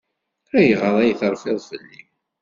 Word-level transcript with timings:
Ayɣer 0.57 0.93
ay 1.01 1.11
terfiḍ 1.19 1.59
fell-i? 1.69 2.01